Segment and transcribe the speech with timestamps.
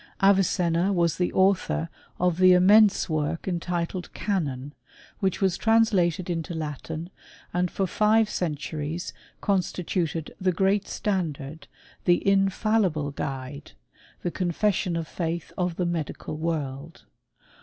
[0.19, 1.87] Avicenna was the author
[2.19, 4.73] of the immense work en titled" Canon,"
[5.19, 7.11] which was translated into Latin,
[7.53, 11.67] and for five centuries constituted the great standard,
[12.05, 13.73] the in fallible guide,
[14.23, 17.05] the confession of faith of the medical world.